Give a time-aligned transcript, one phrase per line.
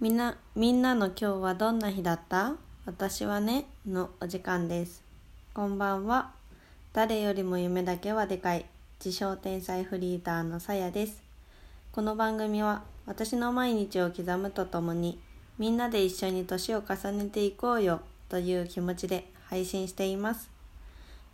[0.00, 2.54] みんな、みんなの今日はどんな日だった？
[2.86, 5.02] 私はね、のお時間です。
[5.52, 6.30] こんばんは。
[6.92, 8.64] 誰よりも夢だけはでかい、
[9.04, 11.20] 自称天才フリーターのさやです。
[11.90, 15.18] この番組は私の毎日を刻むとともに、
[15.58, 20.48] みんなで一緒に年を重ねていこうよという気持ちで配信しています。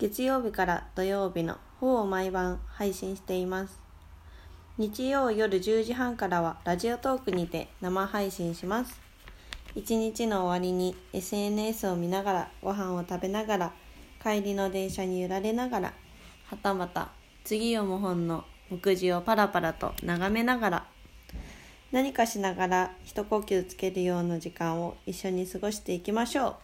[0.00, 3.78] 月曜日から土曜日のほぼ毎晩配信しています。
[4.78, 9.00] 日曜夜10時半からはラジオトークにて生配信します。
[9.74, 13.72] 一日の終わりに SNS を見ながらご飯を食べながら
[14.22, 15.94] 帰りの電車に揺られながら
[16.46, 17.08] はたまた
[17.42, 20.86] 次読む本の目次をパラパラと眺めながら
[21.90, 26.54] 何かしながら一呼吸つけるような時間を一緒に過ごしていきましょう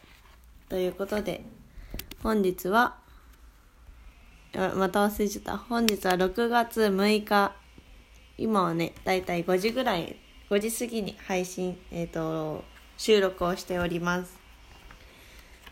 [0.71, 1.45] ということで
[2.23, 2.95] 本日は
[4.77, 7.64] また忘れちゃった本日は6月6日
[8.37, 10.17] 今はねだいたい5時ぐらい
[10.51, 12.65] 5時過ぎに配信えっ、と
[12.97, 14.39] 収録をしております。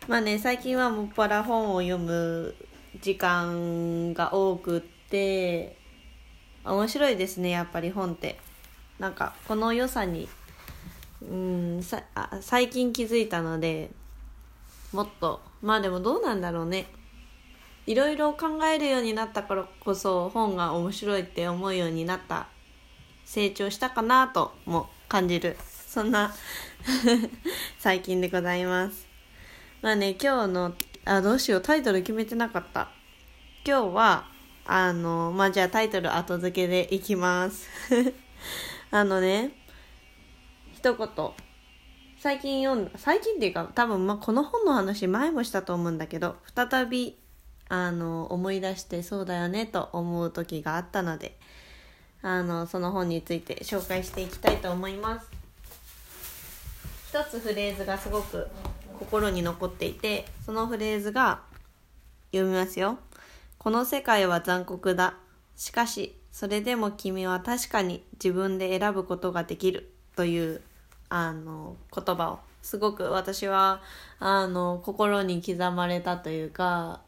[0.09, 2.55] まあね最近はもっぱら本を読む
[3.01, 5.77] 時間が多くって
[6.64, 8.39] 面白いですねやっぱり本って。
[8.98, 10.29] なんかこの良さに
[11.23, 13.91] うんさあ最近気づいたので
[14.92, 15.41] もっと。
[15.62, 16.86] まあでもどうなんだろうね。
[17.86, 22.47] いろいろ考えるようになったからこそ本が面白いって思うようになった
[23.33, 25.56] 成長したかなとも感じる。
[25.86, 26.34] そんな
[27.80, 29.08] 最近でございます。
[29.80, 30.74] まあね今日の
[31.06, 32.91] あどうしようタイトル決めてなかった。
[33.66, 34.28] 今日は
[34.66, 37.70] あのまあじゃあタイトル後付けでいきます。
[38.92, 39.52] あのね
[40.74, 41.08] 一言。
[42.19, 47.19] 最近読んだ最近っていうか多分まあこの本の話前もしたと思うんだけど再び
[47.70, 51.39] あの思い出してそうだよねと思う時があったので
[52.23, 55.28] あのその本について紹介していきたいと思います。
[57.09, 58.48] 一つフレーズがすごく
[58.98, 61.41] 心に残っていてそのフレーズが
[62.31, 62.98] 読みますよ。
[63.58, 65.14] この世界は残酷だ。
[65.57, 69.92] しかしそれでも君は確かに自分で選ぶことができる。
[70.14, 70.61] という
[71.08, 72.39] あの言葉を。
[72.63, 73.83] すごく私は
[74.20, 77.01] あの心に刻まれたというか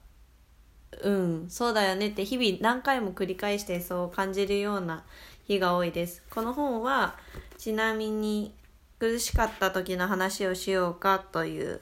[1.02, 5.04] うんそうだよねって日々何回も繰り返してそう感じるような
[5.46, 6.22] 日が多いです。
[6.30, 7.16] この本は
[7.58, 8.54] ちなみに
[8.98, 11.80] 苦しかった時の話をしようかという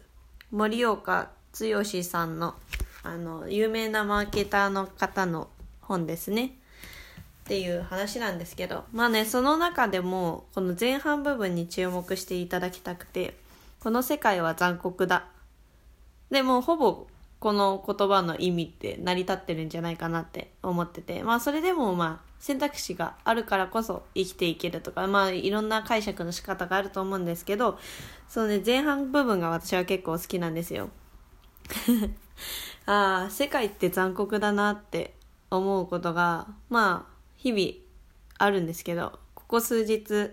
[0.50, 2.54] 森岡剛さんの
[3.04, 5.48] あの有名なマーケターの方の
[5.80, 6.56] 本ですね。
[7.44, 13.34] っていう話なんですけどまあねその中でもこの前半部分に注目していただきたくて
[13.80, 15.26] この世界は残酷だ。
[16.30, 17.06] でもほぼ
[17.42, 21.24] この言葉の意味って成り立ってるんじゃないかなって思ってて。
[21.24, 27.80] まあそれでもまあ選択肢があるからこそ生きていけるとかまあいろんな解釈の仕方があると思うんですけど
[28.28, 30.90] そのね前半部分が私は結構好きなんですよ。
[32.86, 35.16] ああ世界って残酷だなって
[35.50, 37.84] 思うことがまあ日々
[38.38, 40.30] あるんですけどここ数日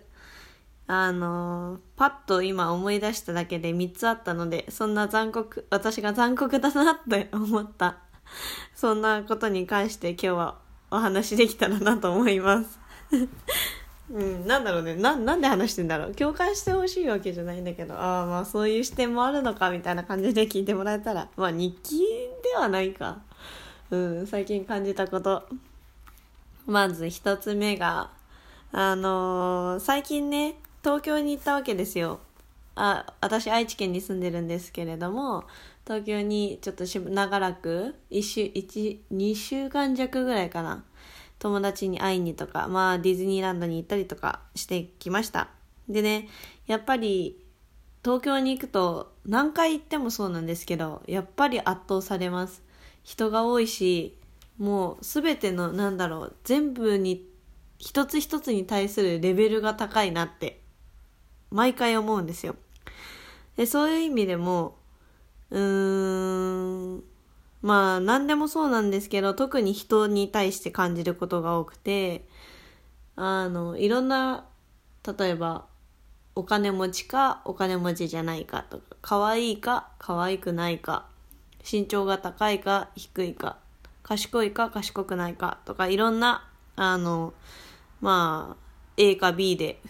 [0.91, 7.99] あのパッと今思い出しただけで3つあったのでそんな残酷私が残酷だなって思った。
[8.73, 10.57] そんなことに関して今日は
[10.89, 12.79] お話できたらなと思います。
[14.09, 14.95] うん、なんだろうね。
[14.95, 16.15] ななんで話してんだろう。
[16.15, 21.99] 共感してほしいわけじゃないんだけどああまあそういう視点もあるのかみたいな感じで聞いてもらえたらまあ日記
[22.43, 23.19] ではないか。
[23.91, 25.47] うん最近感じたこと。
[26.65, 28.09] まず一つ目が
[28.71, 32.19] あのー最近ね東京に行ったわけですよ。
[32.75, 35.43] あ私愛知県に住んでるんですけれども
[35.85, 40.85] 東京にちょっとし長らく1週1 2週間弱ぐらいかな。
[41.39, 45.49] 友達に会いにとかまあディズニーランドに行ったりとかしてきました。
[45.87, 46.29] でね
[46.67, 47.43] やっぱり
[48.03, 52.61] 東京に行くと何回行ってもそうなんですけどやっぱり圧倒されます。
[53.03, 54.17] 人が多いし
[54.57, 57.27] もう全てのなんだろう全部に
[57.77, 60.61] 一つ一つに対するレベルが高いなって。
[61.51, 62.55] 毎回思うんですよ。
[63.57, 64.77] でそういう意味でも
[65.51, 67.03] うーん
[67.61, 72.25] まあ何でもそうなんですけど特に人に対して感じることが多くて
[73.15, 74.45] あのいろんな
[75.17, 75.65] 例えば
[76.35, 81.07] お金持ちかお金持ちじゃないかとか可愛いか可愛くないか
[81.69, 83.57] 身長が高いか低いか
[84.03, 86.47] 賢いか賢くないかとかいろんな
[86.77, 87.33] あの
[87.99, 88.63] まあ
[88.95, 89.81] A か B で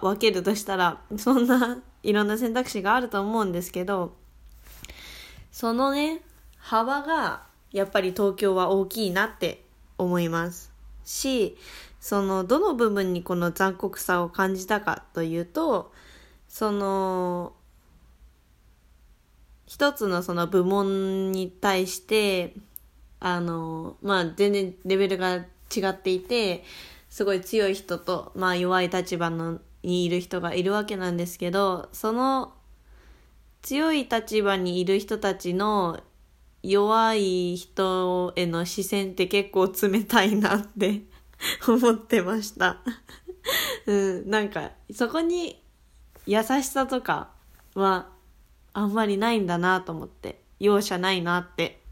[0.00, 4.14] 分けるとしたらそんないろんな選択肢があると思うんですけど
[5.50, 6.20] そのね
[6.58, 7.42] 幅が
[7.72, 9.64] やっぱり東京は大きいなって
[9.98, 10.72] 思います。
[11.04, 11.56] し
[12.00, 15.92] そのどの部分にこの残酷さを感じたかというと
[16.48, 17.52] その
[19.66, 22.54] 一つのその部門に対して
[23.20, 25.36] あのまあ全然レベルが
[25.74, 26.64] 違っていて
[27.08, 32.54] すごい強い人と、まあ、弱い立場のにいる人がいるわけなんですけどその
[33.62, 36.00] 強い立場にいる人たちの
[36.62, 41.02] 弱い人への視線って結構冷たいなって
[41.66, 42.78] 思ってました。
[43.86, 45.60] うん、なんか、そこに
[46.26, 47.30] 優しさとか
[47.74, 48.08] は
[48.72, 51.82] あんまりないんだなと思って、容赦ないなって。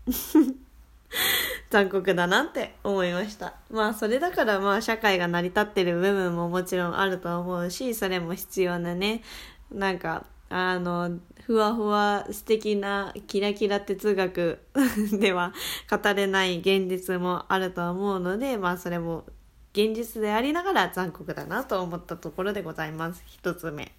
[1.70, 3.54] 残酷だなって思いました。
[3.70, 9.22] まあそれだからまあ社会が成り立ってる部分ももちろんあると思うし、それも必要なね、
[9.70, 14.58] なんか、あの、ふわふわ素敵なキラキラ哲学
[15.18, 15.52] では
[15.88, 19.24] 語れない現実もあると思うので、まあそれも
[19.72, 23.22] 現実でありながら残酷だなと思ったところでございます。
[23.26, 23.92] 一つ目。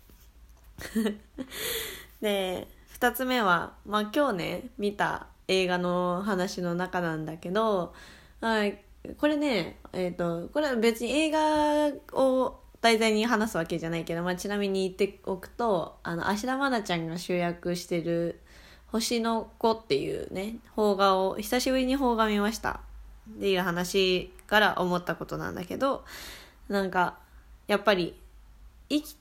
[2.19, 7.93] で、二つ目は、まあ今日ね、見た映画の話の中なんだけど、
[8.39, 8.79] はい、
[9.17, 18.39] これね、えっ、ー、と、これは別に映画を題材に話すわけじゃないけど、まあ、ちなみに言っておくと、あの、芦田愛菜ちゃんが主役してる、
[18.87, 22.81] 星の子っていうね、邦画を、久しぶりに邦画見ました。
[23.37, 26.05] っていう話から思ったことなんだけど、
[26.69, 27.19] なんか、
[27.67, 28.17] やっぱり、
[28.89, 29.15] 生き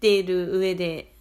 [0.00, 1.12] てる上で、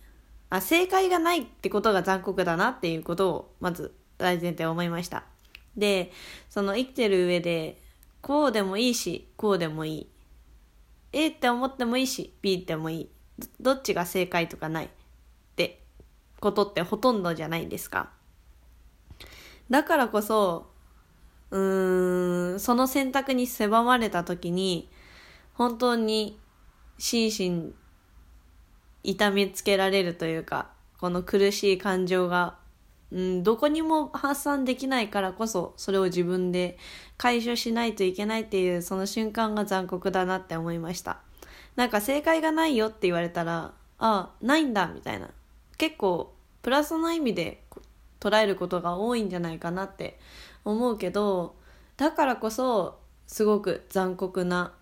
[0.50, 5.24] あ、正解がないってことが残酷だなっていうことを、まず大前提思いました。
[5.78, 6.12] で、
[6.50, 7.82] その生きてる上で、
[8.22, 10.10] こうでもいいし、こうでもいい。
[11.12, 13.10] A って思ってもいいし、B ってもいい。
[13.60, 14.90] どっちが正解とかないっ
[15.56, 15.82] て
[16.40, 18.10] ことってほとんどじゃないですか。
[19.70, 20.68] だからこそ、
[21.52, 24.90] うーん、その選択に狭まれた時に、
[25.54, 26.40] 本当に
[26.98, 27.74] 心身
[29.04, 30.70] 痛めつけられるというか、
[31.00, 32.58] この苦しい感情が
[33.16, 36.78] うん、どこにも発散できないからこそそれを自分で
[37.18, 41.22] 解消しないといけないっていうその瞬間が残酷だなって思いました。
[41.78, 45.30] なんか正解がないよって言われたらあないんだみたいな。
[45.78, 47.64] 結構プラスの意味で
[48.20, 50.20] 捉えることが多いんじゃないかなって
[50.66, 51.56] 思うけど
[51.96, 54.74] だからこそすごく残酷な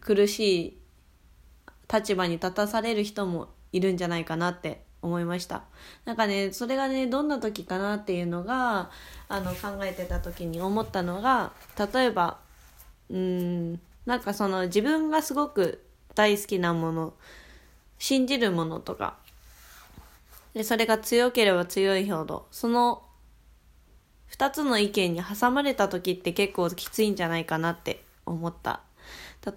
[0.00, 0.78] 苦しい
[1.92, 5.62] 立場に立たされる人もいるんじゃないかなって思いました。
[6.04, 8.90] なんかねそれがねどんな時かなっていうのが
[9.28, 11.52] あの考えてた時に思ったのが
[11.92, 12.38] 例えば
[13.10, 17.14] うんなんかその自分がすごく大好きなもの
[17.98, 19.16] 信じるものとか
[20.54, 23.02] でそれが強ければ強いほどその
[24.30, 28.80] 2つの意見に挟まれた時って結構きついんじゃないかなって思った。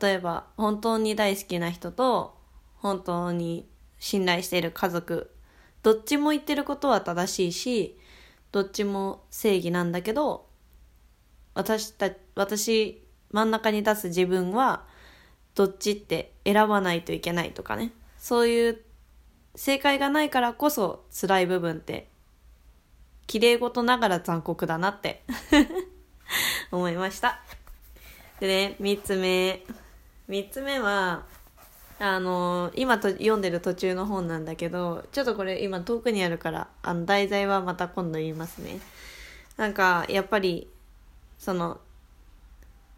[0.02, 2.38] 例えば本当に大好きな人と
[2.78, 3.68] 本当に
[3.98, 5.32] 信頼している家族
[5.84, 7.98] どっちも言ってることは正しいし
[8.52, 10.48] どっちも正義なんだけど
[11.54, 14.86] 私た私真ん中に出す自分は
[15.56, 17.92] どっちって選ばないといけないとかね。
[18.18, 18.82] そういう
[19.56, 22.08] 正解がないからこそ辛い部分って
[23.28, 25.24] 綺麗事ながら残酷だなって
[26.72, 27.42] 思いました。
[28.40, 29.64] でね3つ目。
[30.30, 31.26] 3つ目は
[32.02, 38.80] あの今と読んでる途中の本なんだけどちょっとこれ今遠くにあるからあの題材はまた今度言いますね。
[39.58, 40.70] なんかやっぱり
[41.38, 41.80] その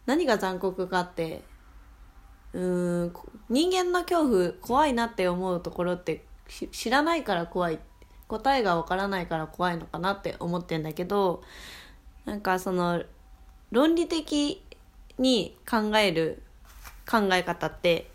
[0.06, 1.42] 何が残酷かって
[2.54, 3.14] うん
[3.50, 6.24] 人間の恐怖怖いなって思うところって
[6.72, 7.80] 知らないから怖い。
[8.28, 11.44] 答えがわからないから怖いのかなって思ってんだけど
[12.24, 13.04] なんかその
[13.72, 14.64] 論理的
[15.18, 16.42] に考える
[17.10, 18.10] 考え方って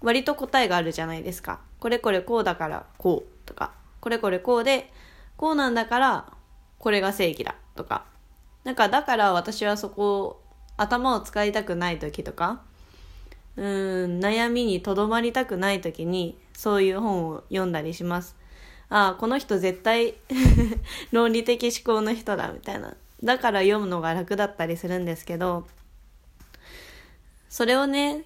[0.00, 1.60] 割と答えがあるじゃないですか。
[1.78, 4.92] これこれこうだからこうとか、これこれこうで、
[5.36, 6.32] こうなんだから
[6.78, 8.04] これが正義だとか。
[8.64, 10.42] なんかだから私はそこ
[10.76, 12.60] 頭を使いたくない時とか、
[13.56, 13.64] うん、
[14.20, 18.36] 悩みにとどまりたくない時にそういう本を読んだりします。
[18.88, 20.14] ああ、この人絶対
[21.12, 22.96] 論理的思考の人だみたいな。
[23.22, 25.66] だから読むのが楽だったりするんですけど、
[27.48, 28.24] それをね、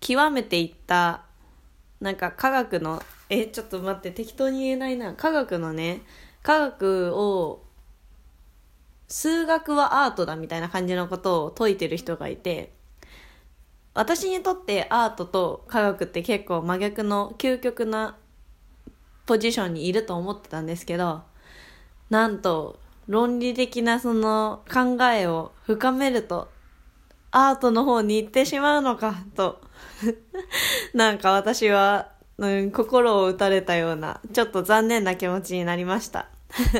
[0.00, 1.22] 極めていった
[2.00, 5.14] なんか科学のえちょっと待って適当に言えないな。
[5.14, 6.02] 科学のね
[6.42, 7.62] 科学を
[9.08, 12.72] 数学はアートだみたいな感じのことを説いてる人がいて
[13.92, 18.16] 私にとってアートと科学って結構真逆の究極な
[19.26, 21.22] ポジションにいると思ってたんですけど
[22.08, 22.78] なんと
[23.08, 26.48] 論理的なその考えを深めると
[27.30, 29.60] アートの方に行ってしまうのかと
[30.94, 36.30] なんか私はうん、心を打たれたような、ちょっと残念な気持ちになりました。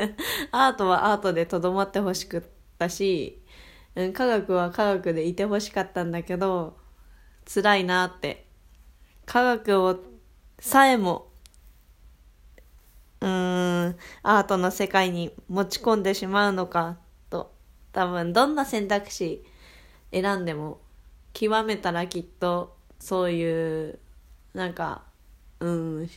[0.51, 2.43] アートはアートでとどまってほしくっ
[2.79, 3.43] たし、
[3.93, 6.77] うん、科学は科学でいてほしかったんだけど、
[7.45, 8.47] 辛いなって。
[9.27, 9.99] 科学を
[10.59, 11.27] さえも、
[13.21, 16.97] うーん、アートの世界に持ち込んでしまうのか
[17.29, 17.53] と、
[17.91, 19.45] 多分どんな選択肢
[20.11, 20.79] 選んでも、
[21.33, 23.99] 極めたらきっとそういう、
[24.53, 25.03] なんか、
[25.59, 26.09] うん、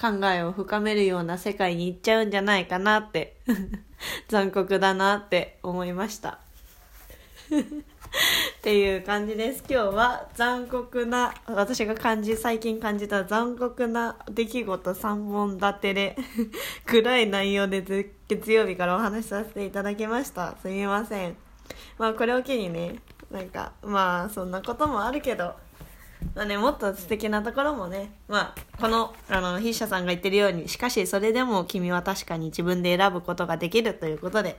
[0.00, 3.36] 考えを深めるような世界に行っちゃうんじゃないかなって
[4.28, 6.38] 残酷だなって思いました。
[8.58, 9.64] っていう感じです。
[9.68, 16.16] 今日は残酷な私が感じ最近感じた残酷な出来事3本立てで
[16.86, 17.82] 暗い内容で
[18.28, 20.56] 月曜日からお話しさせていただきました。
[20.62, 21.36] すみません。
[21.98, 22.96] まあこれを機にね
[23.34, 25.54] なんかまあそんなこともあるけど
[26.34, 34.58] まあね、もっと素敵なところもね、まあ、この、あの、筆者さんが言ってるように、しかしそれでも君は確かに自分で選ぶことができるということで、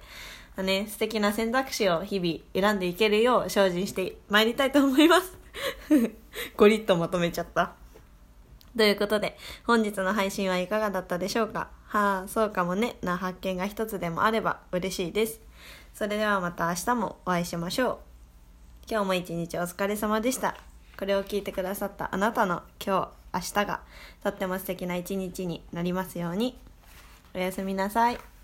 [0.55, 5.37] まあ、ね、素敵な選択肢を日々選んでいけるよう精進してまいりたいと思います。
[6.55, 7.73] ゴリッとまとめちゃった。
[8.77, 11.69] ということで、本日の配信はいかがだったでしょうか？
[11.87, 15.41] はあ、そうかもね、な発見が一つでもあれば嬉しいです。
[15.93, 18.14] それではまた明日もお会いしましょう。
[18.87, 20.55] 今日も一日お疲れ様でした。
[20.99, 23.81] これを聞いてくださったあなたの今日、明日が
[24.23, 26.55] とっても素敵な一日になりますように。
[27.33, 28.34] おやすみなさい。